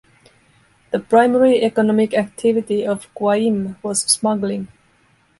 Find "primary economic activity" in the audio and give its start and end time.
0.99-2.87